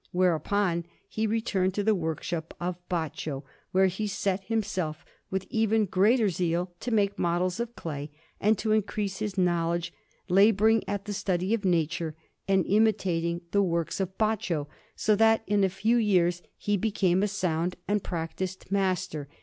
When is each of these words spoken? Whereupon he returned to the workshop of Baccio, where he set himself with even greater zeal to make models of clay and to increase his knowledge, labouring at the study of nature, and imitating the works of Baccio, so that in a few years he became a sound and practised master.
Whereupon 0.11 0.85
he 1.07 1.27
returned 1.27 1.75
to 1.75 1.83
the 1.83 1.93
workshop 1.93 2.55
of 2.59 2.79
Baccio, 2.89 3.43
where 3.71 3.85
he 3.85 4.07
set 4.07 4.43
himself 4.45 5.05
with 5.29 5.45
even 5.51 5.85
greater 5.85 6.27
zeal 6.27 6.71
to 6.79 6.89
make 6.89 7.19
models 7.19 7.59
of 7.59 7.75
clay 7.75 8.09
and 8.39 8.57
to 8.57 8.71
increase 8.71 9.19
his 9.19 9.37
knowledge, 9.37 9.93
labouring 10.27 10.83
at 10.87 11.05
the 11.05 11.13
study 11.13 11.53
of 11.53 11.63
nature, 11.65 12.15
and 12.47 12.65
imitating 12.65 13.41
the 13.51 13.61
works 13.61 13.99
of 13.99 14.17
Baccio, 14.17 14.67
so 14.95 15.15
that 15.15 15.43
in 15.45 15.63
a 15.63 15.69
few 15.69 15.97
years 15.97 16.41
he 16.57 16.77
became 16.77 17.21
a 17.21 17.27
sound 17.27 17.75
and 17.87 18.03
practised 18.03 18.71
master. 18.71 19.27